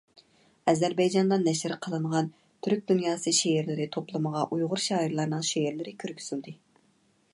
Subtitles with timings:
[0.71, 2.31] ئەزەربەيجاندا نەشر قىلىنغان
[2.67, 6.57] «تۈرك دۇنياسى شېئىرلىرى توپلىمى»غا ئۇيغۇر شائىرلارنىڭ شېئىرلىرى كىرگۈزۈلدى.